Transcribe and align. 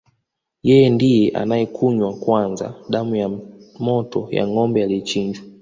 Yeye 0.67 0.87
ndiye 0.95 1.29
anayekunywa 1.41 2.13
kwanza 2.13 2.73
damu 2.91 3.15
ya 3.15 3.29
moto 3.79 4.27
ya 4.31 4.47
ngombe 4.47 4.83
aliyechinjwa 4.83 5.43